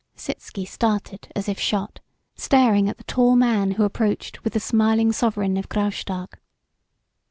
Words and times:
Sitzky 0.17 0.65
started 0.65 1.31
as 1.35 1.47
if 1.47 1.59
shot, 1.59 1.99
Raring 2.51 2.89
at 2.89 2.97
the 2.97 3.03
tall 3.03 3.35
man 3.35 3.69
who 3.73 3.83
approached 3.83 4.43
with 4.43 4.53
the 4.53 4.59
smiling 4.59 5.11
Sovereign 5.11 5.57
of 5.57 5.69
Graustark. 5.69 6.41